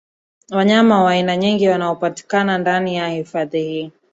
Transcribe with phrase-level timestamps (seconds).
[0.49, 3.91] Wanyama wa aina nyingi wanaopatikana ndani ya hifadhi hii